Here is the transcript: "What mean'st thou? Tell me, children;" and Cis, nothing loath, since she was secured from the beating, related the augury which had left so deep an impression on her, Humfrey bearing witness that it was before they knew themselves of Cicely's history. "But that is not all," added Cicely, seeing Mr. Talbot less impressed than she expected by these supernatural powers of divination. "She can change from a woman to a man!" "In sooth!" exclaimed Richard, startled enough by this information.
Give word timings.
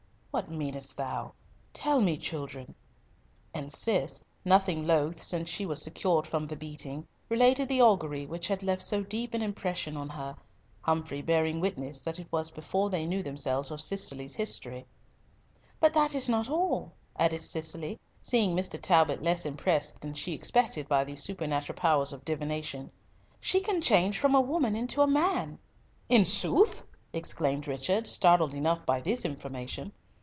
"What 0.33 0.49
mean'st 0.49 0.95
thou? 0.95 1.33
Tell 1.73 1.99
me, 1.99 2.15
children;" 2.15 2.73
and 3.53 3.69
Cis, 3.69 4.21
nothing 4.45 4.87
loath, 4.87 5.21
since 5.21 5.49
she 5.49 5.65
was 5.65 5.81
secured 5.81 6.25
from 6.25 6.47
the 6.47 6.55
beating, 6.55 7.05
related 7.27 7.67
the 7.67 7.81
augury 7.81 8.25
which 8.25 8.47
had 8.47 8.63
left 8.63 8.81
so 8.81 9.03
deep 9.03 9.33
an 9.33 9.41
impression 9.41 9.97
on 9.97 10.07
her, 10.07 10.37
Humfrey 10.83 11.21
bearing 11.21 11.59
witness 11.59 12.01
that 12.03 12.17
it 12.17 12.31
was 12.31 12.49
before 12.49 12.89
they 12.89 13.05
knew 13.05 13.21
themselves 13.21 13.71
of 13.71 13.81
Cicely's 13.81 14.33
history. 14.35 14.85
"But 15.81 15.93
that 15.95 16.15
is 16.15 16.29
not 16.29 16.49
all," 16.49 16.93
added 17.19 17.43
Cicely, 17.43 17.99
seeing 18.21 18.55
Mr. 18.55 18.81
Talbot 18.81 19.21
less 19.21 19.45
impressed 19.45 19.99
than 19.99 20.13
she 20.13 20.31
expected 20.31 20.87
by 20.87 21.03
these 21.03 21.21
supernatural 21.21 21.77
powers 21.77 22.13
of 22.13 22.23
divination. 22.23 22.89
"She 23.41 23.59
can 23.59 23.81
change 23.81 24.17
from 24.17 24.33
a 24.33 24.39
woman 24.41 24.87
to 24.87 25.01
a 25.01 25.07
man!" 25.07 25.59
"In 26.07 26.23
sooth!" 26.23 26.83
exclaimed 27.11 27.67
Richard, 27.67 28.07
startled 28.07 28.53
enough 28.53 28.85
by 28.85 29.01
this 29.01 29.25
information. 29.25 29.91